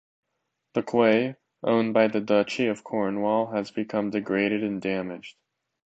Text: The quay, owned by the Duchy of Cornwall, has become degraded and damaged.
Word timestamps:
The 0.73 0.81
quay, 0.81 1.35
owned 1.61 1.93
by 1.93 2.07
the 2.07 2.19
Duchy 2.21 2.65
of 2.65 2.83
Cornwall, 2.83 3.51
has 3.51 3.69
become 3.69 4.09
degraded 4.09 4.63
and 4.63 4.81
damaged. 4.81 5.37